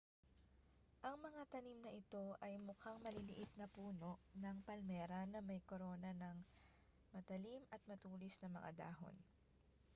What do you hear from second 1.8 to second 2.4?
na ito